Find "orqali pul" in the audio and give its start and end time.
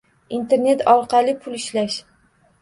0.93-1.59